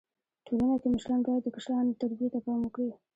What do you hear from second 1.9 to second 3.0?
و تربيي ته پام وکړي.